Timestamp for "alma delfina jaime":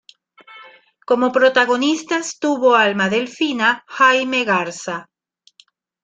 2.85-4.43